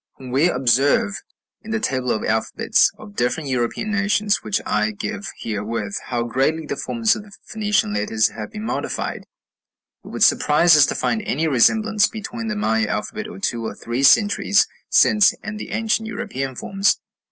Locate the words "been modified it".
8.51-10.07